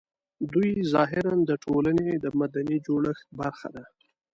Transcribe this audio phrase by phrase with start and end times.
[0.51, 3.83] دوی ظاهراً د ټولنې د مدني جوړښت برخه ده